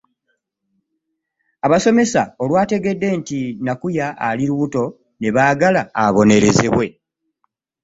[1.65, 4.83] Abasomesa olwategedde nti Nakuya ali lubuto
[5.19, 6.85] ne baagala abonerezebwe.